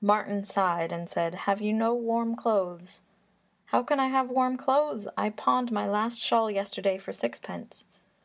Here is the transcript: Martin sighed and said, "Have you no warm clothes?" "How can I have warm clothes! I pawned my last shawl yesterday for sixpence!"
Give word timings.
Martin 0.00 0.42
sighed 0.42 0.90
and 0.90 1.08
said, 1.08 1.36
"Have 1.46 1.60
you 1.60 1.72
no 1.72 1.94
warm 1.94 2.34
clothes?" 2.34 3.02
"How 3.66 3.84
can 3.84 4.00
I 4.00 4.08
have 4.08 4.28
warm 4.28 4.56
clothes! 4.56 5.06
I 5.16 5.30
pawned 5.30 5.70
my 5.70 5.88
last 5.88 6.18
shawl 6.18 6.50
yesterday 6.50 6.98
for 6.98 7.12
sixpence!" 7.12 7.84